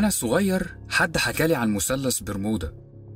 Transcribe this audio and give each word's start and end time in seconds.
وأنا 0.00 0.10
صغير 0.10 0.76
حد 0.88 1.16
حكالي 1.16 1.54
عن 1.54 1.74
مثلث 1.74 2.20
برمودا. 2.20 2.72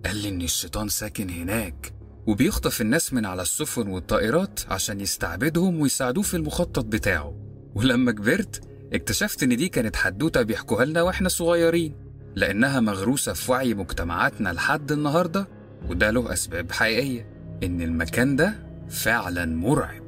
قال 0.07 0.17
لي 0.17 0.29
إن 0.29 0.43
الشيطان 0.43 0.89
ساكن 0.89 1.31
هناك 1.31 1.93
وبيخطف 2.27 2.81
الناس 2.81 3.13
من 3.13 3.27
على 3.27 3.43
السفن 3.43 3.89
والطائرات 3.89 4.61
عشان 4.69 5.01
يستعبدهم 5.01 5.81
ويساعدوه 5.81 6.23
في 6.23 6.37
المخطط 6.37 6.85
بتاعه. 6.85 7.35
ولما 7.75 8.13
كبرت 8.13 8.61
اكتشفت 8.93 9.43
إن 9.43 9.57
دي 9.57 9.69
كانت 9.69 9.97
حدوتة 9.97 10.43
بيحكوها 10.43 10.85
لنا 10.85 11.03
وإحنا 11.03 11.29
صغيرين 11.29 11.95
لأنها 12.37 12.81
مغروسة 12.81 13.33
في 13.33 13.53
وعي 13.53 13.75
مجتمعاتنا 13.75 14.49
لحد 14.49 14.93
النهاردة 14.93 15.49
وده 15.89 16.11
له 16.11 16.33
أسباب 16.33 16.73
حقيقية 16.73 17.27
إن 17.63 17.83
المكان 17.83 18.37
ده 18.37 18.55
فعلا 18.89 19.47
مرعب. 19.47 20.05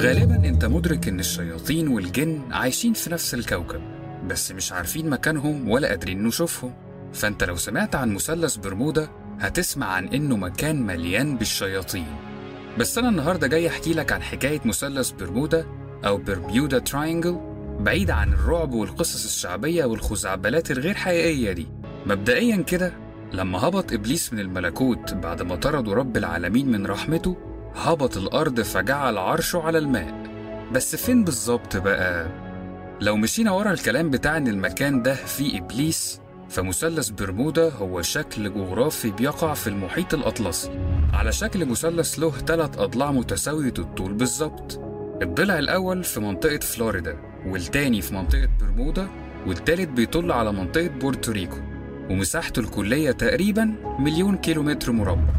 غالبا 0.00 0.48
أنت 0.48 0.64
مدرك 0.64 1.08
إن 1.08 1.20
الشياطين 1.20 1.88
والجن 1.88 2.52
عايشين 2.52 2.92
في 2.92 3.10
نفس 3.10 3.34
الكوكب. 3.34 3.95
بس 4.26 4.52
مش 4.52 4.72
عارفين 4.72 5.10
مكانهم 5.10 5.68
ولا 5.68 5.88
قادرين 5.88 6.22
نشوفهم. 6.22 6.74
فانت 7.12 7.44
لو 7.44 7.56
سمعت 7.56 7.94
عن 7.94 8.14
مثلث 8.14 8.56
برمودا 8.56 9.08
هتسمع 9.40 9.86
عن 9.86 10.08
إنه 10.08 10.36
مكان 10.36 10.82
مليان 10.86 11.36
بالشياطين. 11.36 12.06
بس 12.78 12.98
أنا 12.98 13.08
النهارده 13.08 13.46
جاي 13.46 13.68
أحكي 13.68 13.92
لك 13.94 14.12
عن 14.12 14.22
حكاية 14.22 14.60
مثلث 14.64 15.10
برمودا 15.10 15.66
أو 16.04 16.16
برميودا 16.16 16.78
تراينجل 16.78 17.40
بعيد 17.80 18.10
عن 18.10 18.32
الرعب 18.32 18.72
والقصص 18.72 19.24
الشعبية 19.24 19.84
والخزعبلات 19.84 20.70
الغير 20.70 20.94
حقيقية 20.94 21.52
دي. 21.52 21.66
مبدئيا 22.06 22.56
كده 22.56 22.92
لما 23.32 23.58
هبط 23.58 23.92
إبليس 23.92 24.32
من 24.32 24.40
الملكوت 24.40 25.14
بعد 25.14 25.42
ما 25.42 25.56
طردوا 25.56 25.94
رب 25.94 26.16
العالمين 26.16 26.72
من 26.72 26.86
رحمته 26.86 27.36
هبط 27.74 28.16
الأرض 28.16 28.60
فجعل 28.60 29.18
عرشه 29.18 29.62
على 29.62 29.78
الماء. 29.78 30.26
بس 30.72 30.96
فين 30.96 31.24
بالظبط 31.24 31.76
بقى؟ 31.76 32.45
لو 33.00 33.16
مشينا 33.16 33.50
ورا 33.50 33.72
الكلام 33.72 34.10
بتاع 34.10 34.36
ان 34.36 34.48
المكان 34.48 35.02
ده 35.02 35.14
فيه 35.14 35.58
إبليس 35.58 36.20
فمثلث 36.48 37.08
برمودا 37.08 37.72
هو 37.72 38.02
شكل 38.02 38.54
جغرافي 38.54 39.10
بيقع 39.10 39.54
في 39.54 39.66
المحيط 39.66 40.14
الأطلسي. 40.14 40.70
على 41.12 41.32
شكل 41.32 41.66
مثلث 41.66 42.18
له 42.18 42.30
ثلاث 42.30 42.78
أضلاع 42.78 43.12
متساوية 43.12 43.74
الطول 43.78 44.12
بالظبط. 44.12 44.80
الضلع 45.22 45.58
الأول 45.58 46.04
في 46.04 46.20
منطقة 46.20 46.58
فلوريدا 46.58 47.18
والتاني 47.46 48.02
في 48.02 48.14
منطقة 48.14 48.48
برمودا 48.60 49.08
والتالت 49.46 49.88
بيطل 49.88 50.32
على 50.32 50.52
منطقة 50.52 50.88
بورتوريكو. 50.88 51.56
ومساحته 52.10 52.60
الكلية 52.60 53.10
تقريبا 53.10 53.74
مليون 53.98 54.36
كيلومتر 54.36 54.92
مربع. 54.92 55.34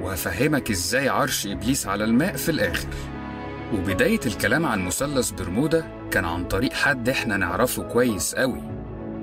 وهفهمك 0.00 0.70
إزاي 0.70 1.08
عرش 1.08 1.46
إبليس 1.46 1.86
على 1.86 2.04
الماء 2.04 2.36
في 2.36 2.48
الآخر. 2.48 2.88
وبداية 3.72 4.20
الكلام 4.26 4.66
عن 4.66 4.86
مثلث 4.86 5.30
برمودا 5.30 5.84
كان 6.10 6.24
عن 6.24 6.44
طريق 6.44 6.72
حد 6.72 7.08
إحنا 7.08 7.36
نعرفه 7.36 7.82
كويس 7.82 8.34
قوي 8.34 8.62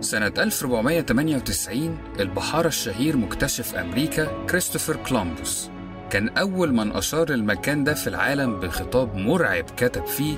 سنة 0.02 0.34
1498 0.38 1.98
البحارة 2.20 2.68
الشهير 2.68 3.18
مكتشف 3.18 3.76
أمريكا 3.76 4.46
كريستوفر 4.50 4.96
كولومبوس. 4.96 5.70
كان 6.10 6.30
أول 6.30 6.74
من 6.74 6.92
أشار 6.92 7.30
المكان 7.30 7.84
ده 7.84 7.94
في 7.94 8.08
العالم 8.08 8.60
بخطاب 8.60 9.16
مرعب 9.16 9.64
كتب 9.78 10.06
فيه 10.06 10.36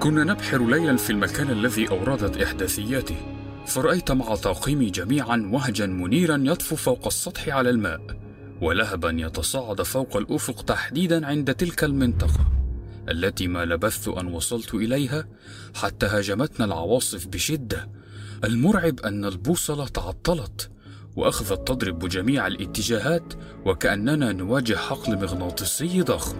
كنا 0.00 0.24
نبحر 0.24 0.66
ليلا 0.66 0.96
في 0.96 1.10
المكان 1.10 1.50
الذي 1.50 1.88
أوردت 1.90 2.42
إحداثياته 2.42 3.16
فرأيت 3.66 4.12
مع 4.12 4.34
طاقمي 4.34 4.90
جميعا 4.90 5.50
وهجا 5.52 5.86
منيرا 5.86 6.40
يطفو 6.44 6.76
فوق 6.76 7.06
السطح 7.06 7.48
على 7.48 7.70
الماء 7.70 8.00
ولهبا 8.60 9.10
يتصاعد 9.10 9.82
فوق 9.82 10.16
الأفق 10.16 10.62
تحديدا 10.62 11.26
عند 11.26 11.54
تلك 11.54 11.84
المنطقة. 11.84 12.57
التي 13.10 13.48
ما 13.48 13.64
لبثت 13.64 14.08
أن 14.08 14.26
وصلت 14.26 14.74
إليها 14.74 15.28
حتى 15.74 16.06
هاجمتنا 16.06 16.64
العواصف 16.66 17.26
بشدة. 17.26 17.88
المرعب 18.44 19.00
أن 19.00 19.24
البوصلة 19.24 19.86
تعطلت 19.88 20.70
وأخذت 21.16 21.68
تضرب 21.68 21.98
بجميع 21.98 22.46
الاتجاهات 22.46 23.34
وكأننا 23.66 24.32
نواجه 24.32 24.74
حقل 24.76 25.16
مغناطيسي 25.16 26.02
ضخم. 26.02 26.36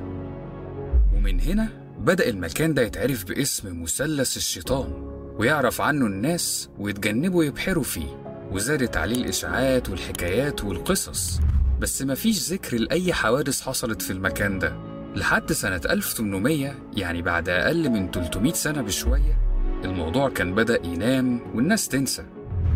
ومن 1.14 1.40
هنا 1.40 1.68
بدأ 1.98 2.28
المكان 2.28 2.74
ده 2.74 2.82
يتعرف 2.82 3.24
باسم 3.24 3.82
مثلث 3.82 4.36
الشيطان 4.36 4.92
ويعرف 5.38 5.80
عنه 5.80 6.06
الناس 6.06 6.68
ويتجنبوا 6.78 7.44
يبحروا 7.44 7.84
فيه 7.84 8.48
وزادت 8.52 8.96
عليه 8.96 9.16
الإشاعات 9.16 9.88
والحكايات 9.88 10.64
والقصص. 10.64 11.40
بس 11.80 12.02
مفيش 12.02 12.52
ذكر 12.52 12.76
لأي 12.76 13.12
حوادث 13.12 13.60
حصلت 13.60 14.02
في 14.02 14.12
المكان 14.12 14.58
ده. 14.58 14.87
لحد 15.18 15.52
سنة 15.52 15.80
1800 15.90 16.74
يعني 16.96 17.22
بعد 17.22 17.48
أقل 17.48 17.90
من 17.90 18.10
300 18.10 18.52
سنة 18.52 18.82
بشوية 18.82 19.38
الموضوع 19.84 20.28
كان 20.28 20.54
بدأ 20.54 20.86
ينام 20.86 21.40
والناس 21.54 21.88
تنسى. 21.88 22.24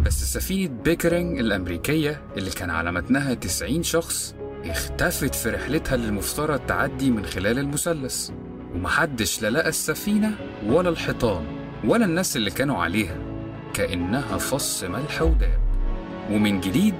بس 0.04 0.25
سفينة 0.25 0.75
بيكرينج 0.84 1.38
الأمريكية 1.38 2.22
اللي 2.36 2.50
كان 2.50 2.70
على 2.70 2.92
متنها 2.92 3.34
90 3.34 3.82
شخص 3.82 4.34
اختفت 4.64 5.34
في 5.34 5.50
رحلتها 5.50 5.94
اللي 5.94 6.08
المفترض 6.08 6.58
تعدي 6.58 7.10
من 7.10 7.25
خلال 7.25 7.58
المثلث. 7.58 8.30
ومحدش 8.74 9.42
لا 9.42 9.50
لقى 9.50 9.69
السفينة 9.69 10.34
ولا 10.66 10.88
الحيطان 10.88 11.44
ولا 11.84 12.04
الناس 12.04 12.36
اللي 12.36 12.50
كانوا 12.50 12.82
عليها 12.82 13.16
كأنها 13.74 14.38
فص 14.38 14.84
ملح 14.84 15.22
وداب. 15.22 15.60
ومن 16.30 16.60
جديد 16.60 16.94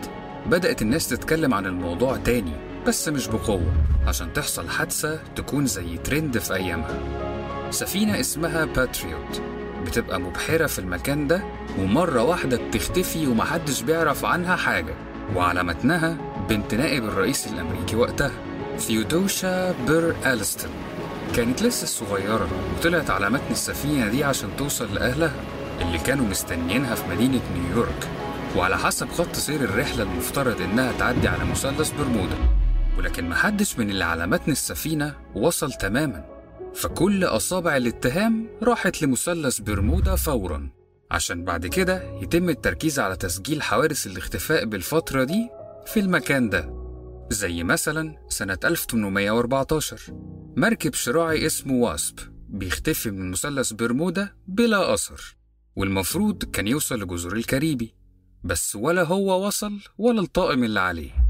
بدأت 0.47 0.83
الناس 0.83 1.09
تتكلم 1.09 1.55
عن 1.55 1.67
الموضوع 1.67 2.17
تاني. 2.17 2.72
بس 2.87 3.09
مش 3.09 3.27
بقوة. 3.29 3.73
عشان 4.07 4.33
تحصل 4.33 4.69
حادثة 4.69 5.21
تكون 5.37 5.67
زي 5.67 5.97
ترند 5.99 6.39
في 6.39 6.55
أيامها. 6.55 6.99
سفينة 7.71 8.21
اسمها 8.21 8.65
باتريوت 8.65 9.43
بتبقى 9.87 10.21
مبحرة 10.21 10.67
في 10.67 10.79
المكان 10.79 11.27
ده 11.27 11.43
ومرة 11.79 12.23
واحدة 12.23 12.57
بتختفي 12.57 13.27
ومحدش 13.27 13.83
بيعرف 13.83 14.25
عنها 14.25 14.57
حاجة. 14.57 14.95
وعلى 15.37 15.63
متنها 15.65 16.17
بنت 16.49 16.75
نائب 16.75 17.05
الرئيس 17.05 17.47
الأمريكي 17.47 17.97
وقتها 17.97 18.31
ثيودوسيا 18.79 19.73
بير 19.87 20.15
ألستون 20.27 20.71
كانت 21.37 21.63
لسه 21.63 21.87
صغيرة 21.87 22.49
وطلعت 22.79 23.11
على 23.11 23.31
متن 23.31 23.51
السفينة 23.51 24.09
دي 24.09 24.25
عشان 24.25 24.49
توصل 24.59 24.95
لأهلها 24.95 25.33
اللي 25.81 25.99
كانوا 25.99 26.27
مستنيينها 26.27 26.95
في 26.95 27.03
مدينة 27.11 27.41
نيويورك. 27.55 28.09
وعلى 28.57 28.79
حسب 28.79 29.09
خط 29.11 29.35
سير 29.37 29.61
الرحلة 29.61 30.03
المفترض 30.03 30.61
إنها 30.61 30.93
تعدي 30.99 31.29
على 31.29 31.45
مثلث 31.45 31.91
برمودا. 31.91 32.37
ولكن 32.99 33.29
محدش 33.29 33.79
من 33.79 33.91
اللي 33.91 34.05
على 34.05 34.27
متن 34.27 34.53
السفينة 34.53 35.15
وصل 35.35 35.73
تماما. 35.73 36.25
فكل 36.75 37.25
أصابع 37.25 37.77
الاتهام 37.77 38.49
راحت 38.63 39.03
لمثلث 39.03 39.59
برمودا 39.61 40.17
فورا. 40.17 40.71
عشان 41.11 41.45
بعد 41.45 41.67
كده 41.67 42.03
يتم 42.23 42.49
التركيز 42.49 42.99
على 42.99 43.17
تسجيل 43.17 43.63
حوادث 43.63 44.07
الاختفاء 44.07 44.65
بالفترة 44.65 45.25
دي 45.25 45.49
في 45.87 46.01
المكان 46.01 46.49
ده. 46.51 46.83
زي 47.31 47.63
مثلا 47.63 48.17
سنة 48.29 48.59
1814 48.65 50.01
مركب 50.57 50.95
شراعي 50.95 51.47
اسمه 51.47 51.75
واسب 51.75 52.19
بيختفي 52.49 53.11
من 53.11 53.31
مثلث 53.31 53.73
برمودا 53.73 54.29
بلا 54.47 54.95
أثر. 54.95 55.37
والمفروض 55.77 56.45
كان 56.45 56.69
يوصل 56.69 57.03
لجزر 57.03 57.33
الكاريبي. 57.33 57.95
بس 58.45 58.77
ولا 58.77 59.03
هو 59.03 59.47
وصل 59.47 59.81
ولا 59.99 60.21
الطاقم 60.21 60.65
اللي 60.65 60.81
عليه. 60.81 61.22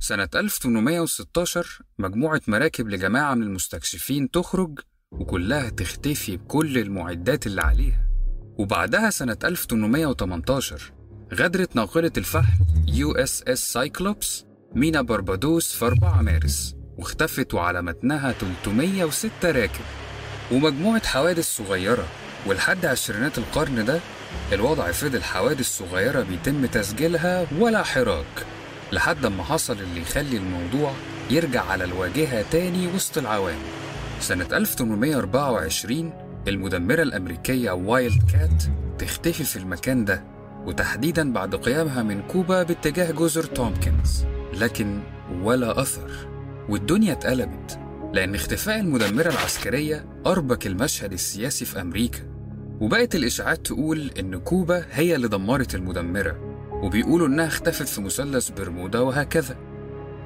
سنة 0.00 0.28
1816 0.34 1.78
مجموعة 1.98 2.40
مراكب 2.48 2.88
لجماعة 2.88 3.34
من 3.34 3.42
المستكشفين 3.42 4.30
تخرج 4.30 4.78
وكلها 5.12 5.68
تختفي 5.68 6.36
بكل 6.36 6.78
المعدات 6.78 7.46
اللي 7.46 7.60
عليها. 7.62 8.06
وبعدها 8.58 9.10
سنة 9.10 9.36
1818 9.44 10.92
غادرت 11.34 11.76
ناقلة 11.76 12.12
الفحم 12.16 12.64
يو 12.88 13.12
إس 13.12 13.42
إس 13.42 13.72
سايكلوبس 13.72 14.44
مينا 14.74 15.02
بربادوس 15.02 15.72
في 15.72 15.84
4 15.84 16.22
مارس 16.22 16.74
واختفت 16.98 17.54
وعلى 17.54 17.82
متنها 17.82 18.32
306 18.32 19.50
راكب. 19.50 19.84
ومجموعة 20.52 21.06
حوادث 21.06 21.56
صغيرة 21.56 22.06
ولحد 22.46 22.86
عشرينات 22.86 23.38
القرن 23.38 23.84
ده 23.84 24.00
الوضع 24.52 24.92
فضل 24.92 25.22
حوادث 25.22 25.78
صغيرة 25.78 26.22
بيتم 26.22 26.66
تسجيلها 26.66 27.46
ولا 27.58 27.82
حراك. 27.82 28.46
لحد 28.92 29.26
ما 29.26 29.42
حصل 29.42 29.76
اللي 29.80 30.00
يخلي 30.00 30.36
الموضوع 30.36 30.92
يرجع 31.30 31.64
على 31.64 31.84
الواجهة 31.84 32.44
تاني 32.50 32.86
وسط 32.94 33.18
العوام. 33.18 33.58
سنة 34.20 34.46
1824 34.52 36.12
المدمرة 36.48 37.02
الأمريكية 37.02 37.70
وايلد 37.70 38.22
كات 38.32 38.62
تختفي 38.98 39.44
في 39.44 39.56
المكان 39.56 40.04
ده 40.04 40.24
وتحديدا 40.64 41.32
بعد 41.32 41.54
قيامها 41.54 42.02
من 42.02 42.22
كوبا 42.22 42.62
باتجاه 42.62 43.10
جزر 43.10 43.44
تومكنز. 43.44 44.24
لكن 44.52 45.00
ولا 45.42 45.80
أثر. 45.80 46.10
والدنيا 46.68 47.12
اتقلبت 47.12 47.78
لأن 48.12 48.34
اختفاء 48.34 48.80
المدمرة 48.80 49.28
العسكرية 49.28 50.06
أربك 50.26 50.66
المشهد 50.66 51.12
السياسي 51.12 51.64
في 51.64 51.80
أمريكا. 51.80 52.20
وبقت 52.80 53.14
الإشاعات 53.14 53.66
تقول 53.66 54.10
إن 54.18 54.38
كوبا 54.38 54.84
هي 54.90 55.16
اللي 55.16 55.28
دمرت 55.28 55.74
المدمرة. 55.74 56.45
وبيقولوا 56.82 57.26
إنها 57.26 57.46
اختفت 57.46 57.88
في 57.88 58.00
مثلث 58.00 58.50
برمودا 58.50 59.00
وهكذا. 59.00 59.56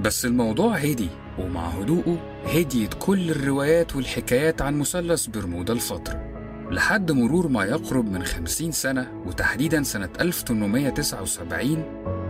بس 0.00 0.25
الموضوع 0.25 0.76
هدي 0.76 1.08
ومع 1.38 1.67
هدوءه 1.67 2.43
هديت 2.47 2.94
كل 2.99 3.31
الروايات 3.31 3.97
والحكايات 3.97 4.62
عن 4.62 4.79
مثلث 4.79 5.26
برمودا 5.26 5.73
الفترة 5.73 6.31
لحد 6.70 7.12
مرور 7.12 7.49
ما 7.49 7.64
يقرب 7.64 8.12
من 8.12 8.25
50 8.25 8.73
سنة 8.73 9.23
وتحديدا 9.26 9.82
سنة 9.82 10.08
1879 10.20 11.85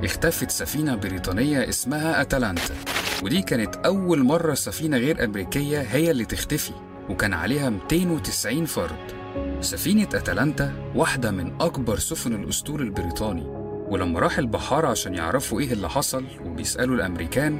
اختفت 0.05 0.51
سفينة 0.51 0.95
بريطانية 0.95 1.69
اسمها 1.69 2.21
أتلانتا. 2.21 2.75
ودي 3.23 3.43
كانت 3.43 3.75
أول 3.77 4.25
مرة 4.25 4.55
سفينة 4.55 4.97
غير 4.97 5.25
أمريكية 5.25 5.81
هي 5.81 6.11
اللي 6.11 6.25
تختفي 6.25 6.73
وكان 7.11 7.33
عليها 7.35 7.71
290 7.71 8.65
فرد. 8.65 9.13
سفينة 9.61 10.09
أتلانتا 10.15 10.73
واحدة 10.95 11.31
من 11.31 11.53
أكبر 11.61 11.99
سفن 11.99 12.35
الأسطول 12.35 12.83
البريطاني. 12.83 13.60
ولما 13.91 14.21
راح 14.21 14.39
البحارة 14.39 14.89
عشان 14.89 15.15
يعرفوا 15.15 15.61
إيه 15.61 15.73
اللي 15.73 15.89
حصل 15.89 16.25
وبيسألوا 16.47 16.95
الأمريكان 16.97 17.59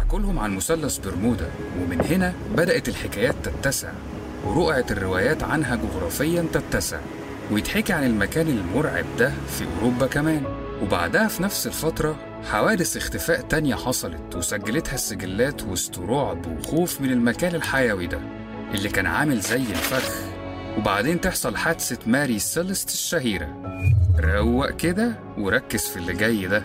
حكوا 0.00 0.20
لهم 0.20 0.38
عن 0.38 0.56
مثلث 0.56 0.98
برمودا 0.98 1.50
ومن 1.80 2.00
هنا 2.00 2.32
بدأت 2.56 2.88
الحكايات 2.88 3.34
تتسع 3.44 3.88
ورقعت 4.44 4.92
الروايات 4.92 5.42
عنها 5.42 5.76
جغرافيا 5.76 6.44
تتسع 6.52 6.98
ويتحكي 7.50 7.92
عن 7.92 8.04
المكان 8.04 8.48
المرعب 8.48 9.04
ده 9.18 9.32
في 9.58 9.64
أوروبا 9.76 10.06
كمان. 10.06 10.42
وبعدها 10.82 11.28
في 11.28 11.42
نفس 11.42 11.66
الفترة 11.66 12.16
حوادث 12.50 12.96
اختفاء 12.96 13.40
تانية 13.40 13.74
حصلت 13.74 14.36
وسجلتها 14.36 14.94
السجلات 14.94 15.62
وسط 15.62 15.98
رعب 15.98 16.46
وخوف 16.58 17.00
من 17.00 17.10
المكان 17.12 17.54
الحيوي 17.54 18.06
ده 18.06 18.18
اللي 18.74 18.88
كان 18.88 19.06
عامل 19.06 19.40
زي 19.40 19.56
الفخ 19.56 20.12
وبعدين 20.76 21.20
تحصل 21.20 21.56
حادثة 21.56 21.98
ماري 22.06 22.38
سيلست 22.38 22.88
الشهيرة. 22.90 23.62
روق 24.20 24.70
كده 24.70 25.18
وركز 25.38 25.80
في 25.80 25.96
اللي 25.96 26.12
جاي 26.12 26.46
ده. 26.46 26.62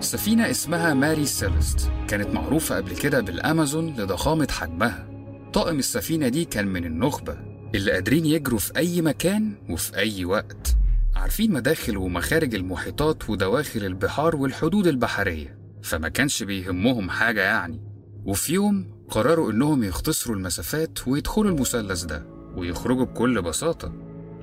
سفينة 0.00 0.50
اسمها 0.50 0.94
ماري 0.94 1.26
سيلست 1.26 1.90
كانت 2.08 2.28
معروفة 2.34 2.76
قبل 2.76 2.96
كده 2.96 3.20
بالأمازون 3.20 3.86
لضخامة 3.96 4.48
حجمها. 4.50 5.06
طاقم 5.52 5.78
السفينة 5.78 6.28
دي 6.28 6.44
كان 6.44 6.66
من 6.66 6.84
النخبة 6.84 7.36
اللي 7.74 7.92
قادرين 7.92 8.26
يجروا 8.26 8.58
في 8.58 8.76
أي 8.76 9.02
مكان 9.02 9.54
وفي 9.70 9.96
أي 9.96 10.24
وقت. 10.24 10.76
عارفين 11.16 11.52
مداخل 11.52 11.96
ومخارج 11.96 12.54
المحيطات 12.54 13.30
ودواخل 13.30 13.84
البحار 13.84 14.36
والحدود 14.36 14.86
البحرية 14.86 15.58
فما 15.82 16.08
كانش 16.08 16.42
بيهمهم 16.42 17.10
حاجة 17.10 17.40
يعني. 17.40 17.80
وفي 18.24 18.52
يوم 18.54 18.86
قرروا 19.10 19.52
إنهم 19.52 19.84
يختصروا 19.84 20.36
المسافات 20.36 21.08
ويدخلوا 21.08 21.50
المثلث 21.50 22.02
ده. 22.02 22.39
ويخرجوا 22.56 23.04
بكل 23.04 23.42
بساطة. 23.42 23.92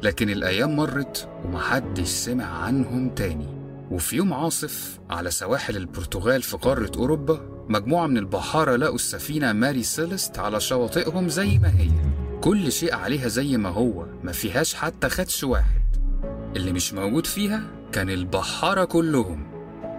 لكن 0.04 0.30
الأيام 0.30 0.76
مرت 0.76 1.30
ومحدش 1.46 2.08
سمع 2.08 2.46
عنهم 2.46 3.10
تاني. 3.10 3.48
وفي 3.92 4.16
يوم 4.16 4.34
عاصف 4.34 5.00
على 5.10 5.32
سواحل 5.32 5.78
البرتغال 5.78 6.42
في 6.42 6.58
قارة 6.58 6.92
أوروبا 6.98 7.66
مجموعة 7.70 8.08
من 8.08 8.18
البحارة 8.18 8.76
لقوا 8.76 8.96
السفينة 8.96 9.54
ماري 9.54 9.84
سيلست 9.84 10.40
على 10.40 10.60
شواطئهم 10.60 11.30
زي 11.30 11.60
ما 11.60 11.72
هي. 11.80 11.92
كل 12.42 12.72
شيء 12.72 12.96
عليها 12.96 13.28
زي 13.28 13.58
ما 13.58 13.70
هو 13.70 14.06
ما 14.24 14.32
فيهاش 14.32 14.74
حتى 14.74 15.10
خدش 15.10 15.44
واحد. 15.44 15.82
اللي 16.56 16.72
مش 16.72 16.94
موجود 16.94 17.26
فيها 17.26 17.62
كان 17.92 18.10
البحارة 18.10 18.86
كلهم. 18.86 19.48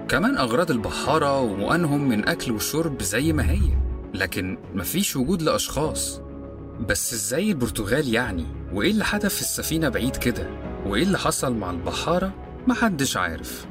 كمان 0.09 0.37
أغراض 0.37 0.71
البحارة 0.71 1.41
ومؤنهم 1.41 2.09
من 2.09 2.29
أكل 2.29 2.53
وشرب 2.53 3.03
زي 3.03 3.33
ما 3.33 3.51
هي. 3.51 3.79
لكن 4.15 4.59
مفيش 4.75 5.17
وجود 5.17 5.43
لأشخاص. 5.43 6.21
بس 6.81 7.13
إزاي 7.13 7.51
البرتغال 7.51 8.15
يعني؟ 8.15 8.47
وايه 8.73 8.91
اللي 8.91 9.05
حدث 9.05 9.35
في 9.35 9.41
السفينة 9.41 9.89
بعيد 9.89 10.17
كده؟ 10.17 10.51
وايه 10.87 11.03
اللي 11.03 11.19
حصل 11.19 11.55
مع 11.55 11.71
البحارة؟ 11.71 12.33
محدش 12.67 13.17
عارف. 13.17 13.67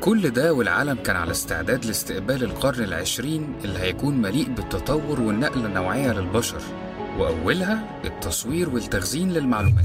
كل 0.00 0.30
ده 0.30 0.52
والعالم 0.54 0.94
كان 0.96 1.16
على 1.16 1.30
استعداد 1.30 1.84
لاستقبال 1.84 2.44
القرن 2.44 2.84
العشرين 2.84 3.54
اللي 3.64 3.78
هيكون 3.78 4.22
مليء 4.22 4.48
بالتطور 4.48 5.20
والنقلة 5.20 5.66
النوعية 5.66 6.12
للبشر 6.12 6.62
وأولها 7.18 8.00
التصوير 8.04 8.68
والتخزين 8.70 9.32
للمعلومات. 9.32 9.84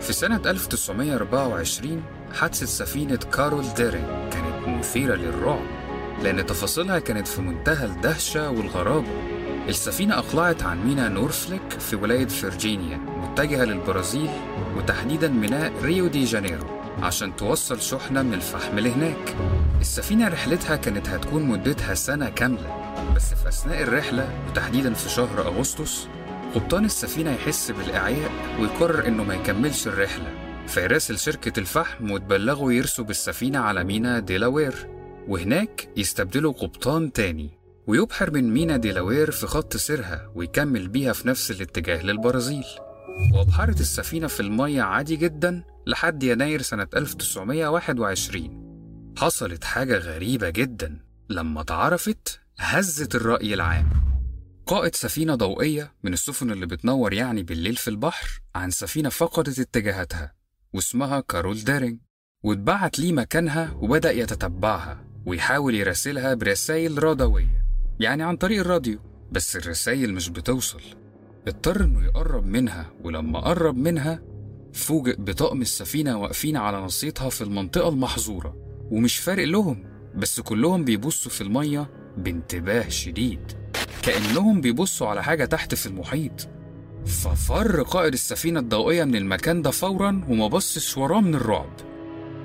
في 0.00 0.12
سنة 0.12 0.40
1924 0.46 2.02
حادثة 2.34 2.66
سفينة 2.66 3.16
كارول 3.16 3.64
ديرين 3.76 4.06
كانت 4.32 4.68
مثيرة 4.78 5.14
للرعب 5.14 5.62
لأن 6.22 6.46
تفاصيلها 6.46 6.98
كانت 6.98 7.28
في 7.28 7.40
منتهى 7.40 7.86
الدهشة 7.86 8.50
والغرابة. 8.50 9.08
السفينة 9.68 10.18
أقلعت 10.18 10.62
عن 10.62 10.86
ميناء 10.86 11.10
نورفولك 11.10 11.72
في 11.80 11.96
ولاية 11.96 12.26
فرجينيا 12.26 12.96
متجهة 12.96 13.64
للبرازيل 13.64 14.30
وتحديدا 14.76 15.28
ميناء 15.28 15.72
ريو 15.82 16.06
دي 16.06 16.24
جانيرو 16.24 16.66
عشان 17.02 17.36
توصل 17.36 17.82
شحنة 17.82 18.22
من 18.22 18.34
الفحم 18.34 18.78
لهناك. 18.78 19.36
السفينة 19.80 20.28
رحلتها 20.28 20.76
كانت 20.76 21.08
هتكون 21.08 21.42
مدتها 21.42 21.94
سنة 21.94 22.28
كاملة 22.28 22.94
بس 23.16 23.34
في 23.34 23.48
أثناء 23.48 23.82
الرحلة 23.82 24.28
وتحديدا 24.48 24.94
في 24.94 25.08
شهر 25.08 25.46
أغسطس 25.46 26.08
قبطان 26.54 26.84
السفينة 26.84 27.30
يحس 27.30 27.70
بالإعياء 27.70 28.30
ويقرر 28.60 29.06
إنه 29.06 29.24
ما 29.24 29.34
يكملش 29.34 29.86
الرحلة 29.86 30.34
فيراسل 30.66 31.18
شركة 31.18 31.60
الفحم 31.60 32.10
وتبلغوا 32.10 32.72
يرسوا 32.72 33.04
بالسفينة 33.04 33.58
على 33.58 33.84
مينا 33.84 34.18
ديلاوير 34.18 34.88
وهناك 35.28 35.88
يستبدلوا 35.96 36.52
قبطان 36.52 37.12
تاني. 37.12 37.61
ويبحر 37.86 38.30
من 38.30 38.52
مينا 38.52 38.76
ديلاوير 38.76 39.30
في 39.30 39.46
خط 39.46 39.76
سيرها 39.76 40.32
ويكمل 40.34 40.88
بيها 40.88 41.12
في 41.12 41.28
نفس 41.28 41.50
الاتجاه 41.50 42.02
للبرازيل. 42.02 42.64
وأبحرت 43.34 43.80
السفينة 43.80 44.26
في 44.26 44.40
المية 44.40 44.82
عادي 44.82 45.16
جدا 45.16 45.64
لحد 45.86 46.22
يناير 46.22 46.62
سنة 46.62 46.86
1921 46.96 48.62
حصلت 49.18 49.64
حاجة 49.64 49.98
غريبة 49.98 50.50
جدا 50.50 50.98
لما 51.30 51.60
اتعرفت 51.60 52.40
هزت 52.58 53.14
الرأي 53.14 53.54
العام. 53.54 53.88
قائد 54.66 54.94
سفينة 54.94 55.34
ضوئية 55.34 55.94
من 56.02 56.12
السفن 56.12 56.50
اللي 56.50 56.66
بتنور 56.66 57.12
يعني 57.12 57.42
بالليل 57.42 57.76
في 57.76 57.88
البحر 57.88 58.40
عن 58.54 58.70
سفينة 58.70 59.08
فقدت 59.08 59.58
اتجاهاتها 59.58 60.32
واسمها 60.74 61.20
كارول 61.20 61.64
ديرينج 61.64 61.98
واتبعت 62.42 62.98
ليه 62.98 63.12
مكانها 63.12 63.72
وبدأ 63.80 64.12
يتتبعها 64.12 65.04
ويحاول 65.26 65.74
يراسلها 65.74 66.34
برسائل 66.34 67.04
رادوية. 67.04 67.61
يعني 68.00 68.22
عن 68.22 68.36
طريق 68.36 68.60
الراديو 68.60 68.98
بس 69.32 69.56
الرسائل 69.56 70.14
مش 70.14 70.28
بتوصل. 70.28 70.80
اضطر 71.48 71.84
إنه 71.84 72.04
يقرب 72.04 72.46
منها 72.46 72.90
ولما 73.04 73.40
قرب 73.40 73.76
منها 73.76 74.22
فوجئ 74.72 75.16
بطقم 75.18 75.60
السفينة 75.60 76.18
واقفين 76.20 76.56
على 76.56 76.78
نصيتها 76.78 77.30
في 77.30 77.42
المنطقة 77.42 77.88
المحظورة. 77.88 78.56
ومش 78.90 79.16
فارق 79.18 79.44
لهم 79.44 79.84
بس 80.14 80.40
كلهم 80.40 80.84
بيبصوا 80.84 81.30
في 81.30 81.40
المية 81.40 81.90
بانتباه 82.18 82.88
شديد. 82.88 83.52
كأنهم 84.02 84.60
بيبصوا 84.60 85.08
على 85.08 85.22
حاجة 85.22 85.44
تحت 85.44 85.74
في 85.74 85.86
المحيط. 85.86 86.48
ففر 87.06 87.82
قائد 87.82 88.12
السفينة 88.12 88.60
الضوئية 88.60 89.04
من 89.04 89.16
المكان 89.16 89.62
ده 89.62 89.70
فورا 89.70 90.24
وما 90.28 90.46
بصش 90.48 90.98
وراه 90.98 91.20
من 91.20 91.34
الرعب. 91.34 91.72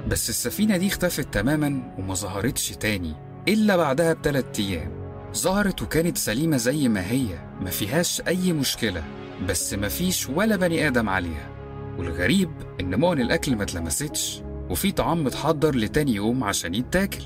بس 0.07 0.29
السفينة 0.29 0.77
دي 0.77 0.87
اختفت 0.87 1.33
تماما 1.33 1.95
وما 1.97 2.13
ظهرتش 2.13 2.69
تاني 2.69 3.13
إلا 3.47 3.77
بعدها 3.77 4.13
بثلاث 4.13 4.59
أيام. 4.59 4.96
ظهرت 5.35 5.81
وكانت 5.81 6.17
سليمة 6.17 6.57
زي 6.57 6.87
ما 6.87 7.11
هي 7.11 7.27
ما 7.61 7.69
فيهاش 7.69 8.21
أي 8.27 8.53
مشكلة 8.53 9.03
بس 9.49 9.73
ما 9.73 9.87
فيش 9.89 10.29
ولا 10.29 10.55
بني 10.55 10.87
آدم 10.87 11.09
عليها. 11.09 11.49
والغريب 11.97 12.51
إن 12.81 12.99
مؤن 12.99 13.21
الأكل 13.21 13.55
ما 13.55 13.63
اتلمستش 13.63 14.41
وفي 14.69 14.91
طعام 14.91 15.23
متحضر 15.23 15.75
لتاني 15.75 16.15
يوم 16.15 16.43
عشان 16.43 16.75
يتاكل. 16.75 17.23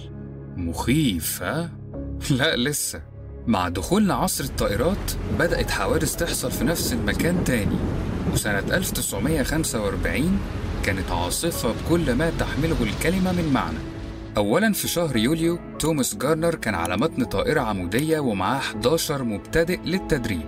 مخيف 0.58 1.44
ها؟ 1.44 1.72
لا 2.40 2.56
لسه. 2.56 3.02
مع 3.48 3.70
دخولنا 3.70 4.14
عصر 4.14 4.44
الطائرات 4.44 5.12
بدأت 5.40 5.72
حوادث 5.72 6.16
تحصل 6.16 6.52
في 6.52 6.64
نفس 6.64 6.94
المكان 6.94 7.44
تاني. 7.44 7.78
وسنة 8.34 8.60
1945 8.60 10.40
كانت 10.84 11.12
عاصفة 11.12 11.74
بكل 11.74 12.14
ما 12.14 12.32
تحمله 12.40 12.84
الكلمة 12.84 13.32
من 13.32 13.52
معنى. 13.54 13.78
أولا 14.38 14.74
في 14.74 14.88
شهر 14.88 15.18
يوليو 15.18 15.60
توماس 15.80 16.16
جارنر 16.16 16.56
كان 16.56 16.76
على 16.76 16.98
متن 16.98 17.24
طائرة 17.24 17.62
عمودية 17.62 18.20
ومعاه 18.20 18.58
11 18.58 19.24
مبتدئ 19.24 19.80
للتدريب. 19.86 20.46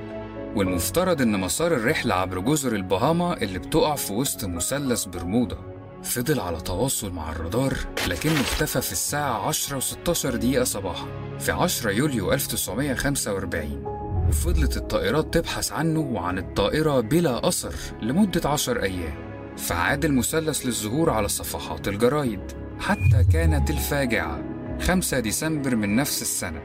والمفترض 0.55 1.21
إن 1.21 1.39
مسار 1.39 1.73
الرحلة 1.73 2.15
عبر 2.15 2.39
جزر 2.39 2.75
البهاما 2.75 3.41
اللي 3.41 3.59
بتقع 3.59 3.95
في 3.95 4.13
وسط 4.13 4.45
مثلث 4.45 5.05
برمودا. 5.05 5.57
فضل 6.03 6.39
على 6.39 6.61
تواصل 6.61 7.11
مع 7.11 7.31
الرادار 7.31 7.73
لكنه 8.07 8.41
اختفى 8.41 8.81
في 8.81 8.91
الساعة 8.91 9.47
10 9.47 9.79
و16 9.79 10.27
دقيقة 10.27 10.63
صباحا 10.63 11.07
في 11.39 11.51
10 11.51 11.91
يوليو 11.91 12.33
1945 12.33 13.83
وفضلت 14.29 14.77
الطائرات 14.77 15.33
تبحث 15.33 15.71
عنه 15.71 15.99
وعن 15.99 16.37
الطائرة 16.37 16.99
بلا 16.99 17.47
أثر 17.47 17.73
لمدة 18.01 18.49
10 18.49 18.83
أيام. 18.83 19.33
فعاد 19.57 20.05
المثلث 20.05 20.65
للظهور 20.65 21.09
على 21.09 21.27
صفحات 21.27 21.87
الجرايد. 21.87 22.62
حتى 22.79 23.23
كانت 23.33 23.69
الفاجعة. 23.69 24.39
5 24.81 25.19
ديسمبر 25.19 25.75
من 25.75 25.95
نفس 25.95 26.21
السنة. 26.21 26.61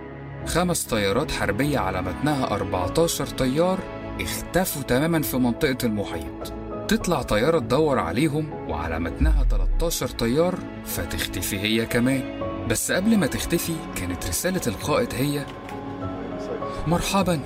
خمس 0.47 0.85
طيارات 0.85 1.31
حربية 1.31 1.79
على 1.79 2.03
متنها 2.03 2.47
14 2.47 3.27
طيار 3.27 3.79
اختفوا 4.21 4.83
تماما 4.83 5.23
في 5.23 5.37
منطقة 5.37 5.79
المحيط. 5.85 6.53
تطلع 6.88 7.23
طيارة 7.23 7.59
تدور 7.59 7.99
عليهم 7.99 8.53
وعلى 8.69 8.99
متنها 8.99 9.45
13 9.50 10.09
طيار 10.09 10.59
فتختفي 10.85 11.59
هي 11.59 11.87
كمان. 11.87 12.23
بس 12.71 12.93
قبل 12.93 13.17
ما 13.19 13.27
تختفي 13.27 13.75
كانت 13.97 14.27
رسالة 14.27 14.61
القائد 14.67 15.15
هي 15.15 15.47
مرحبا 16.87 17.41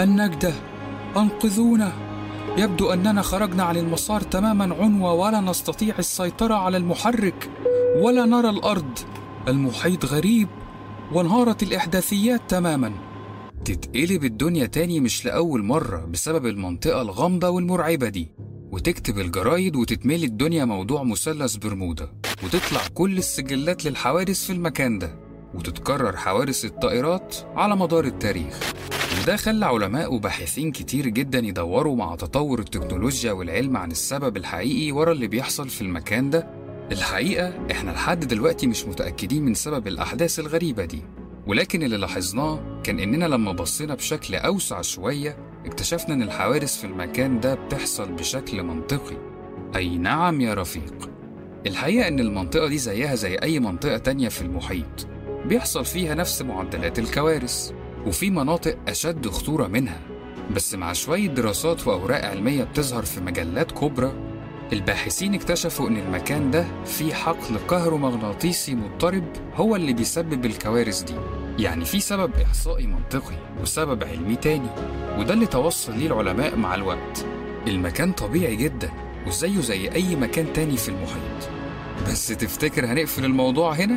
النجدة 0.00 0.52
أنقذونا. 1.16 1.92
يبدو 2.56 2.92
أننا 2.92 3.22
خرجنا 3.22 3.62
عن 3.62 3.76
المسار 3.76 4.20
تماما 4.20 4.74
عنوة 4.74 5.12
ولا 5.12 5.40
نستطيع 5.40 5.94
السيطرة 5.98 6.54
على 6.54 6.76
المحرك. 6.76 7.50
ولا 7.94 8.24
نرى 8.24 8.50
الأرض. 8.50 8.98
المحيط 9.48 10.04
غريب 10.04 10.48
وانهارت 11.12 11.62
الإحداثيات 11.62 12.40
تماما. 12.48 12.92
تتقلب 13.64 14.24
الدنيا 14.24 14.66
تاني 14.66 15.00
مش 15.00 15.24
لأول 15.24 15.62
مرة 15.62 16.04
بسبب 16.04 16.46
المنطقة 16.46 17.02
الغامضة 17.02 17.48
والمرعبة 17.48 18.08
دي. 18.08 18.30
وتكتب 18.72 19.18
الجرايد 19.18 19.76
وتتملي 19.76 20.26
الدنيا 20.26 20.64
موضوع 20.64 21.02
مثلث 21.02 21.56
برمودا. 21.56 22.12
وتطلع 22.44 22.80
كل 22.94 23.18
السجلات 23.18 23.84
للحوادث 23.84 24.44
في 24.46 24.52
المكان 24.52 24.98
ده. 24.98 25.18
وتتكرر 25.54 26.16
حوادث 26.16 26.64
الطائرات 26.64 27.36
على 27.56 27.76
مدار 27.76 28.04
التاريخ. 28.04 28.72
وده 29.22 29.36
خلى 29.36 29.66
علماء 29.66 30.14
وباحثين 30.14 30.72
كتير 30.72 31.08
جدا 31.08 31.38
يدوروا 31.38 31.96
مع 31.96 32.16
تطور 32.16 32.58
التكنولوجيا 32.58 33.32
والعلم 33.32 33.76
عن 33.76 33.90
السبب 33.90 34.36
الحقيقي 34.36 34.92
ورا 34.92 35.12
اللي 35.12 35.26
بيحصل 35.26 35.68
في 35.68 35.80
المكان 35.80 36.30
ده. 36.30 36.63
الحقيقة 36.92 37.66
إحنا 37.70 37.90
لحد 37.90 38.20
دلوقتي 38.28 38.66
مش 38.66 38.84
متأكدين 38.86 39.44
من 39.44 39.54
سبب 39.54 39.86
الأحداث 39.88 40.38
الغريبة 40.38 40.84
دي 40.84 41.02
ولكن 41.46 41.82
اللي 41.82 41.96
لاحظناه 41.96 42.80
كان 42.84 43.00
إننا 43.00 43.24
لما 43.24 43.52
بصينا 43.52 43.94
بشكل 43.94 44.34
أوسع 44.34 44.80
شوية 44.82 45.36
اكتشفنا 45.66 46.14
إن 46.14 46.22
الحوادث 46.22 46.76
في 46.76 46.84
المكان 46.84 47.40
ده 47.40 47.54
بتحصل 47.54 48.12
بشكل 48.12 48.62
منطقي. 48.62 49.16
أي 49.76 49.98
نعم 49.98 50.40
يا 50.40 50.54
رفيق. 50.54 51.10
الحقيقة 51.66 52.08
إن 52.08 52.20
المنطقة 52.20 52.68
دي 52.68 52.78
زيها 52.78 53.14
زي 53.14 53.34
أي 53.34 53.60
منطقة 53.60 53.98
تانية 53.98 54.28
في 54.28 54.42
المحيط. 54.42 55.06
بيحصل 55.46 55.84
فيها 55.84 56.14
نفس 56.14 56.42
معدلات 56.42 56.98
الكوارث 56.98 57.70
وفي 58.06 58.30
مناطق 58.30 58.76
أشد 58.88 59.28
خطورة 59.28 59.66
منها. 59.66 60.00
بس 60.56 60.74
مع 60.74 60.92
شوية 60.92 61.26
دراسات 61.28 61.86
وأوراق 61.86 62.24
علمية 62.24 62.64
بتظهر 62.64 63.02
في 63.02 63.20
مجلات 63.20 63.72
كبرى 63.72 64.12
الباحثين 64.72 65.34
اكتشفوا 65.34 65.88
إن 65.88 65.96
المكان 65.96 66.50
ده 66.50 66.66
فيه 66.84 67.14
حقل 67.14 67.56
كهرومغناطيسي 67.70 68.74
مضطرب 68.74 69.24
هو 69.54 69.76
اللي 69.76 69.92
بيسبب 69.92 70.44
الكوارث 70.46 71.02
دي. 71.02 71.14
يعني 71.58 71.84
في 71.84 72.00
سبب 72.00 72.30
إحصائي 72.44 72.86
منطقي 72.86 73.34
وسبب 73.62 74.04
علمي 74.04 74.36
تاني 74.36 74.68
وده 75.18 75.34
اللي 75.34 75.46
توصل 75.46 75.98
ليه 75.98 76.06
العلماء 76.06 76.56
مع 76.56 76.74
الوقت. 76.74 77.24
المكان 77.66 78.12
طبيعي 78.12 78.56
جدا 78.56 78.90
وزيه 79.26 79.60
زي 79.60 79.92
أي 79.92 80.16
مكان 80.16 80.52
تاني 80.52 80.76
في 80.76 80.88
المحيط. 80.88 81.48
بس 82.08 82.26
تفتكر 82.28 82.86
هنقفل 82.86 83.24
الموضوع 83.24 83.72
هنا؟ 83.72 83.96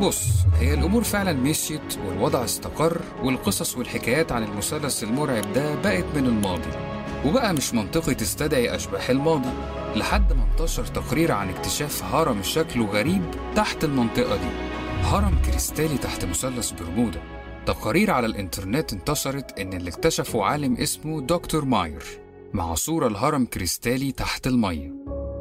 بص 0.00 0.26
هي 0.58 0.74
الأمور 0.74 1.04
فعلا 1.04 1.32
مشيت 1.32 1.98
والوضع 2.06 2.44
استقر 2.44 3.00
والقصص 3.22 3.76
والحكايات 3.76 4.32
عن 4.32 4.44
المثلث 4.44 5.02
المرعب 5.02 5.52
ده 5.52 5.74
بقت 5.74 6.04
من 6.16 6.26
الماضي. 6.26 6.93
وبقى 7.26 7.54
مش 7.54 7.74
منطقي 7.74 8.14
تستدعي 8.14 8.74
أشباح 8.74 9.10
الماضي 9.10 9.50
لحد 9.96 10.32
ما 10.32 10.44
انتشر 10.52 10.86
تقرير 10.86 11.32
عن 11.32 11.48
اكتشاف 11.48 12.02
هرم 12.04 12.42
شكله 12.42 12.86
غريب 12.86 13.22
تحت 13.56 13.84
المنطقة 13.84 14.36
دي. 14.36 14.48
هرم 15.02 15.38
كريستالي 15.46 15.98
تحت 15.98 16.24
مثلث 16.24 16.70
برمودا. 16.70 17.22
تقارير 17.66 18.10
على 18.10 18.26
الإنترنت 18.26 18.92
انتشرت 18.92 19.58
إن 19.58 19.72
اللي 19.72 19.90
اكتشفه 19.90 20.44
عالم 20.44 20.76
اسمه 20.76 21.20
دكتور 21.20 21.64
ماير. 21.64 22.02
مع 22.52 22.74
صورة 22.74 23.06
الهرم 23.06 23.46
كريستالي 23.46 24.12
تحت 24.12 24.46
المية. 24.46 24.92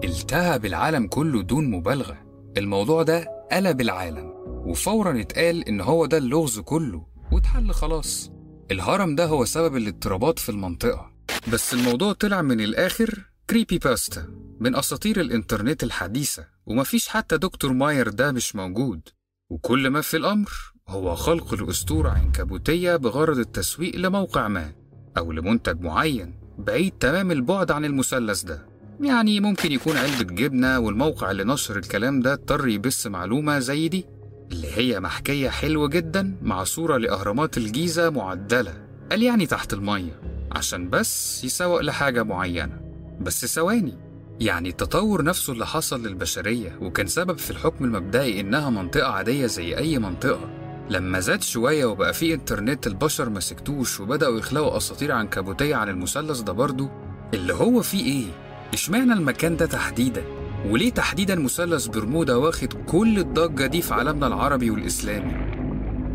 التهب 0.03 0.65
العالم 0.65 1.07
كله 1.07 1.41
دون 1.41 1.71
مبالغة. 1.71 2.17
الموضوع 2.57 3.03
ده 3.03 3.47
قلب 3.51 3.81
العالم. 3.81 4.33
وفورا 4.65 5.21
اتقال 5.21 5.67
إن 5.67 5.81
هو 5.81 6.05
ده 6.05 6.17
اللغز 6.17 6.59
كله. 6.59 7.05
واتحل 7.31 7.71
خلاص. 7.71 8.31
الهرم 8.71 9.15
ده 9.15 9.25
هو 9.25 9.45
سبب 9.45 9.75
الاضطرابات 9.75 10.39
في 10.39 10.49
المنطقة. 10.49 11.12
بس 11.51 11.73
الموضوع 11.73 12.13
طلع 12.13 12.41
من 12.41 12.61
الآخر 12.61 13.19
creepypasta 13.49 14.27
من 14.59 14.75
أساطير 14.75 15.21
الإنترنت 15.21 15.83
الحديثة 15.83 16.45
ومفيش 16.65 17.07
حتى 17.07 17.37
دكتور 17.37 17.73
ماير 17.73 18.09
ده 18.09 18.31
مش 18.31 18.55
موجود. 18.55 19.01
وكل 19.49 19.89
ما 19.89 20.01
في 20.01 20.17
الأمر 20.17 20.51
هو 20.89 21.15
خلق 21.15 21.53
الأسطورة 21.53 22.09
عنكبوتية 22.09 22.95
بغرض 22.95 23.37
التسويق 23.37 23.95
لموقع 23.95 24.47
ما 24.47 24.71
أو 25.17 25.31
لمنتج 25.31 25.81
معين 25.81 26.33
بعيد 26.57 26.91
تمام 26.99 27.31
البعد 27.31 27.71
عن 27.71 27.85
المثلث 27.85 28.43
ده. 28.43 28.65
يعني 29.01 29.39
ممكن 29.39 29.71
يكون 29.71 29.97
علبة 29.97 30.23
جبنة 30.35 30.79
والموقع 30.79 31.31
اللي 31.31 31.43
نشر 31.43 31.77
الكلام 31.77 32.19
ده 32.19 32.33
اضطر 32.33 32.67
يبث 32.67 33.07
معلومة 33.07 33.59
زي 33.59 33.87
دي 33.87 34.05
اللي 34.51 34.67
هي 34.77 34.99
محكية 34.99 35.49
حلوة 35.49 35.87
جدا 35.87 36.37
مع 36.41 36.63
صورة 36.63 36.97
لأهرامات 36.97 37.57
الجيزة 37.57 38.09
معدلة 38.09 38.85
قال 39.11 39.23
يعني 39.23 39.45
تحت 39.45 39.73
المية. 39.73 40.21
عشان 40.55 40.89
بس 40.89 41.43
يسوق 41.43 41.81
لحاجة 41.81 42.23
معينة 42.23 42.81
بس 43.21 43.45
ثواني 43.45 43.93
يعني 44.39 44.69
التطور 44.69 45.23
نفسه 45.23 45.53
اللي 45.53 45.65
حصل 45.65 46.07
للبشرية 46.07 46.77
وكان 46.81 47.07
سبب 47.07 47.37
في 47.37 47.51
الحكم 47.51 47.85
المبدئي 47.85 48.39
إنها 48.39 48.69
منطقة 48.69 49.11
عادية 49.11 49.45
زي 49.45 49.77
أي 49.77 49.99
منطقة 49.99 50.49
لما 50.89 51.19
زاد 51.19 51.41
شوية 51.43 51.85
وبقى 51.85 52.13
في 52.13 52.33
إنترنت 52.33 52.87
البشر 52.87 53.29
ما 53.29 53.39
سكتوش 53.39 53.99
وبدأوا 53.99 54.37
يخلقوا 54.37 54.77
أساطير 54.77 55.11
عنكبوتية 55.11 55.75
عن 55.75 55.89
المثلث 55.89 56.39
ده 56.39 56.53
برضه 56.53 56.89
اللي 57.33 57.53
هو 57.53 57.81
فيه 57.81 58.05
إيه؟ 58.05 58.25
إشمعنى 58.73 59.13
المكان 59.13 59.57
ده 59.57 59.65
تحديدا؟ 59.65 60.23
وليه 60.69 60.91
تحديدا 60.91 61.35
مثلث 61.35 61.87
برمودا 61.87 62.35
واخد 62.35 62.73
كل 62.73 63.19
الضجة 63.19 63.65
دي 63.65 63.81
في 63.81 63.93
عالمنا 63.93 64.27
العربي 64.27 64.69
والإسلامي؟ 64.69 65.33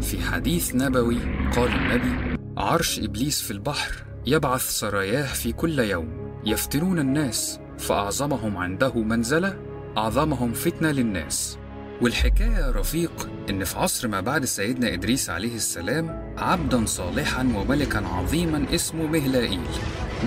في 0.00 0.20
حديث 0.22 0.74
نبوي 0.74 1.18
قال 1.56 1.68
النبي 1.72 2.38
عرش 2.56 2.98
إبليس 2.98 3.42
في 3.42 3.50
البحر 3.50 3.92
يبعث 4.28 4.70
سراياه 4.70 5.32
في 5.32 5.52
كل 5.52 5.78
يوم 5.78 6.08
يفتنون 6.44 6.98
الناس 6.98 7.60
فأعظمهم 7.78 8.56
عنده 8.56 8.92
منزلة 8.94 9.56
أعظمهم 9.96 10.52
فتنة 10.52 10.90
للناس. 10.90 11.58
والحكاية 12.02 12.50
يا 12.50 12.70
رفيق 12.70 13.30
إن 13.50 13.64
في 13.64 13.78
عصر 13.78 14.08
ما 14.08 14.20
بعد 14.20 14.44
سيدنا 14.44 14.94
إدريس 14.94 15.30
عليه 15.30 15.56
السلام 15.56 16.34
عبدا 16.38 16.86
صالحا 16.86 17.42
وملكا 17.56 18.06
عظيما 18.06 18.74
اسمه 18.74 19.06
مهلائيل. 19.06 19.60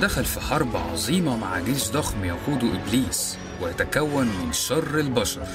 دخل 0.01 0.25
في 0.25 0.39
حرب 0.39 0.75
عظيمة 0.75 1.37
مع 1.37 1.59
جيش 1.59 1.89
ضخم 1.89 2.25
يقوده 2.25 2.67
إبليس 2.75 3.37
ويتكون 3.61 4.25
من 4.25 4.53
شر 4.53 4.99
البشر 4.99 5.47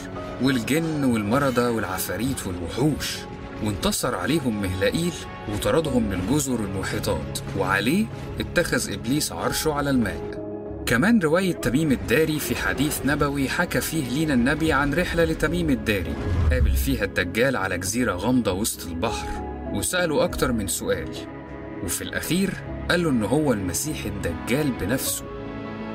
والجن 0.42 1.04
والمرضى 1.04 1.68
والعفاريت 1.68 2.46
والوحوش. 2.46 3.16
وانتصر 3.64 4.14
عليهم 4.14 4.62
مهلائيل 4.62 5.12
وطردهم 5.52 6.02
من 6.02 6.12
الجزر 6.12 6.60
المحيطات 6.60 7.38
وعليه 7.58 8.06
اتخذ 8.40 8.92
إبليس 8.92 9.32
عرشه 9.32 9.72
على 9.72 9.90
الماء. 9.90 10.46
كمان 10.86 11.18
رواية 11.18 11.52
تميم 11.52 11.92
الداري 11.92 12.38
في 12.38 12.56
حديث 12.56 13.06
نبوي 13.06 13.48
حكى 13.48 13.80
فيه 13.80 14.08
لينا 14.08 14.34
النبي 14.34 14.72
عن 14.72 14.94
رحلة 14.94 15.24
لتميم 15.24 15.70
الداري. 15.70 16.14
قابل 16.50 16.70
فيها 16.70 17.04
الدجال 17.04 17.56
على 17.56 17.78
جزيرة 17.78 18.12
غامضة 18.12 18.52
وسط 18.52 18.86
البحر 18.86 19.28
وسأله 19.72 20.24
أكتر 20.24 20.52
من 20.52 20.66
سؤال. 20.66 21.08
وفي 21.84 22.02
الأخير 22.02 22.50
قال 22.90 23.02
له 23.02 23.10
إن 23.10 23.24
هو 23.24 23.52
المسيح 23.52 24.04
الدجال 24.04 24.72
بنفسه. 24.80 25.24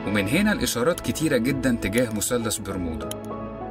ومن 0.08 0.28
هنا 0.28 0.52
الإشارات 0.52 1.00
كتيرة 1.00 1.38
جدا 1.38 1.78
تجاه 1.82 2.14
مثلث 2.14 2.58
برمودا. 2.58 3.10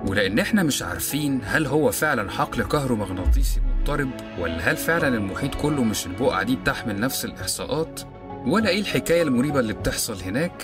ولأن 0.06 0.38
إحنا 0.38 0.62
مش 0.62 0.82
عارفين 0.82 1.40
هل 1.44 1.66
هو 1.66 1.90
فعلا 1.90 2.30
حقل 2.30 2.62
كهرومغناطيسي 2.62 3.60
مضطرب 3.90 4.10
ولا 4.38 4.70
هل 4.70 4.76
فعلا 4.76 5.08
المحيط 5.08 5.54
كله 5.54 5.84
مش 5.84 6.06
البقعة 6.06 6.42
دي 6.42 6.56
بتحمل 6.56 7.00
نفس 7.00 7.24
الإحصاءات؟ 7.24 8.00
ولا 8.46 8.68
إيه 8.68 8.80
الحكاية 8.80 9.22
المريبة 9.22 9.60
اللي 9.60 9.72
بتحصل 9.72 10.22
هناك؟ 10.22 10.62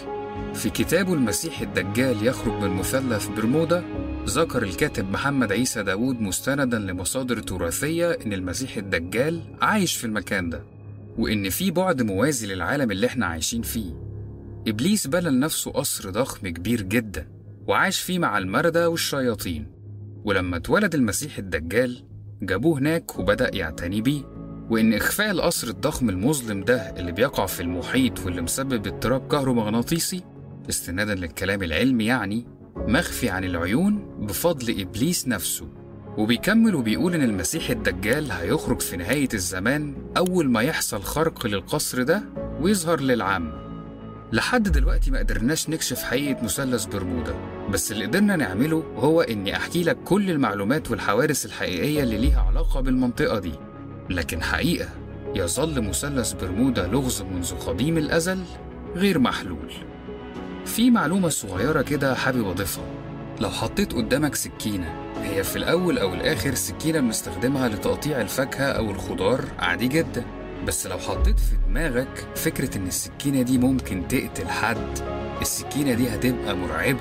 في 0.54 0.70
كتابه 0.70 1.12
المسيح 1.14 1.60
الدجال 1.60 2.26
يخرج 2.26 2.52
من 2.62 2.70
مثلث 2.70 3.26
برمودا 3.28 3.84
ذكر 4.26 4.62
الكاتب 4.62 5.10
محمد 5.10 5.52
عيسى 5.52 5.82
داود 5.82 6.20
مستندا 6.20 6.78
لمصادر 6.78 7.38
تراثية 7.40 8.10
إن 8.10 8.32
المسيح 8.32 8.76
الدجال 8.76 9.42
عايش 9.62 9.96
في 9.96 10.04
المكان 10.04 10.50
ده 10.50 10.62
وإن 11.18 11.50
في 11.50 11.70
بعد 11.70 12.02
موازي 12.02 12.46
للعالم 12.54 12.90
اللي 12.90 13.06
إحنا 13.06 13.26
عايشين 13.26 13.62
فيه. 13.62 13.94
إبليس 14.68 15.06
بنى 15.06 15.30
لنفسه 15.30 15.70
قصر 15.70 16.10
ضخم 16.10 16.48
كبير 16.48 16.82
جدا 16.82 17.28
وعاش 17.66 18.00
فيه 18.00 18.18
مع 18.18 18.38
المردى 18.38 18.84
والشياطين. 18.84 19.66
ولما 20.24 20.56
اتولد 20.56 20.94
المسيح 20.94 21.38
الدجال 21.38 22.02
جابوه 22.42 22.78
هناك 22.78 23.18
وبدأ 23.18 23.50
يعتني 23.56 24.00
بيه. 24.00 24.22
وإن 24.70 24.94
إخفاء 24.94 25.30
القصر 25.30 25.68
الضخم 25.68 26.10
المظلم 26.10 26.64
ده 26.64 26.76
اللي 26.76 27.12
بيقع 27.12 27.46
في 27.46 27.60
المحيط 27.60 28.24
واللي 28.26 28.42
مسبب 28.42 28.86
اضطراب 28.86 29.28
كهرومغناطيسي 29.28 30.22
استنادا 30.68 31.14
للكلام 31.14 31.62
العلمي 31.62 32.04
يعني 32.04 32.46
مخفي 32.76 33.30
عن 33.30 33.44
العيون 33.44 34.16
بفضل 34.20 34.80
إبليس 34.80 35.28
نفسه. 35.28 35.68
وبيكمل 36.18 36.74
وبيقول 36.74 37.14
إن 37.14 37.22
المسيح 37.22 37.70
الدجال 37.70 38.30
هيخرج 38.32 38.80
في 38.80 38.96
نهاية 38.96 39.28
الزمان 39.34 39.94
أول 40.16 40.50
ما 40.50 40.60
يحصل 40.62 41.02
خرق 41.02 41.46
للقصر 41.46 42.02
ده 42.02 42.22
ويظهر 42.60 43.00
للعامة 43.00 43.65
لحد 44.32 44.62
دلوقتي 44.68 45.10
ما 45.10 45.18
قدرناش 45.18 45.68
نكشف 45.70 46.02
حقيقة 46.02 46.44
مثلث 46.44 46.84
برمودا 46.84 47.34
بس 47.70 47.92
اللي 47.92 48.04
قدرنا 48.06 48.36
نعمله 48.36 48.84
هو 48.96 49.20
إني 49.20 49.56
أحكي 49.56 49.82
لك 49.84 49.96
كل 50.04 50.30
المعلومات 50.30 50.90
والحوادث 50.90 51.46
الحقيقية 51.46 52.02
اللي 52.02 52.18
ليها 52.18 52.40
علاقة 52.40 52.80
بالمنطقة 52.80 53.38
دي. 53.38 53.52
لكن 54.10 54.42
حقيقة 54.42 54.88
يظل 55.34 55.82
مثلث 55.88 56.32
برمودا 56.32 56.86
لغز 56.86 57.22
منذ 57.22 57.54
قديم 57.54 57.98
الأزل 57.98 58.44
غير 58.96 59.18
محلول. 59.18 59.72
في 60.64 60.90
معلومة 60.90 61.28
صغيرة 61.28 61.82
كده 61.82 62.14
حابب 62.14 62.48
أضيفها. 62.48 62.84
لو 63.40 63.50
حطيت 63.50 63.92
قدامك 63.92 64.34
سكينة 64.34 64.94
هي 65.22 65.44
في 65.44 65.56
الأول 65.56 65.98
أو 65.98 66.14
الآخر 66.14 66.54
سكينة 66.54 67.00
بنستخدمها 67.00 67.68
لتقطيع 67.68 68.20
الفاكهة 68.20 68.64
أو 68.64 68.90
الخضار 68.90 69.44
عادي 69.58 69.88
جدا. 69.88 70.24
بس 70.64 70.86
لو 70.86 70.98
حطيت 70.98 71.38
في 71.38 71.56
دماغك 71.68 72.26
فكرة 72.34 72.76
إن 72.78 72.86
السكينة 72.86 73.42
دي 73.42 73.58
ممكن 73.58 74.08
تقتل 74.08 74.48
حد 74.48 74.98
السكينة 75.40 75.94
دي 75.94 76.08
هتبقى 76.08 76.56
مرعبة. 76.56 77.00